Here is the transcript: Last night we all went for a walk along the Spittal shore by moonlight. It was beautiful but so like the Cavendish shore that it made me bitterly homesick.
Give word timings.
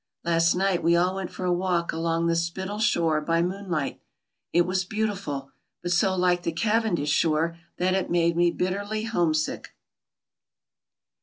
Last 0.23 0.55
night 0.55 0.81
we 0.81 0.95
all 0.95 1.13
went 1.13 1.29
for 1.29 1.45
a 1.45 1.53
walk 1.53 1.93
along 1.93 2.25
the 2.25 2.35
Spittal 2.35 2.79
shore 2.79 3.21
by 3.21 3.43
moonlight. 3.43 4.01
It 4.51 4.63
was 4.63 4.83
beautiful 4.83 5.51
but 5.83 5.91
so 5.91 6.15
like 6.15 6.41
the 6.41 6.51
Cavendish 6.51 7.11
shore 7.11 7.59
that 7.77 7.93
it 7.93 8.09
made 8.09 8.35
me 8.35 8.49
bitterly 8.49 9.03
homesick. 9.03 9.75